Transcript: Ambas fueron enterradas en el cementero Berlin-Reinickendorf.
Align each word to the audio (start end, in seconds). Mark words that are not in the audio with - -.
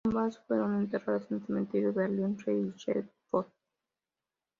Ambas 0.03 0.39
fueron 0.47 0.79
enterradas 0.81 1.29
en 1.29 1.37
el 1.37 1.45
cementero 1.45 1.93
Berlin-Reinickendorf. 1.93 3.53